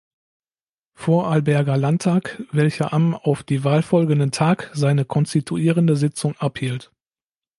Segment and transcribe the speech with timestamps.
[0.95, 6.91] Vorarlberger Landtag, welcher am auf die Wahl folgenden Tag seine konstituierende Sitzung abhielt.